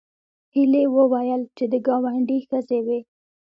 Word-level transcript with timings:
هیلې 0.55 0.83
وویل 0.97 1.41
چې 1.57 1.63
د 1.71 1.73
ګاونډي 1.87 2.37
ښځې 2.47 2.79
وې 2.85 2.99